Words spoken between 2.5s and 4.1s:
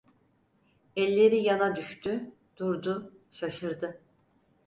durdu, şaşırdı...